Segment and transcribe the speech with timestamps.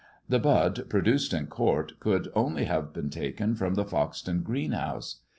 [0.27, 5.17] The bud produced in court could only have been taken from the Foxton greenhouse.